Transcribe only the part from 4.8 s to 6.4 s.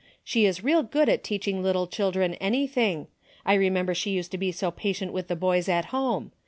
tient with the boys at home.